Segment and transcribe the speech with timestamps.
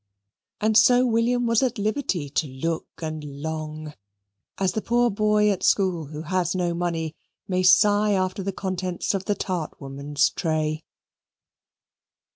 [0.59, 3.93] And so William was at liberty to look and long
[4.57, 7.15] as the poor boy at school who has no money
[7.47, 10.83] may sigh after the contents of the tart woman's tray.